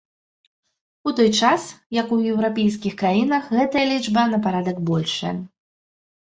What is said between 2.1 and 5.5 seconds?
у еўрапейскіх краінах гэтая лічба на парадак большая.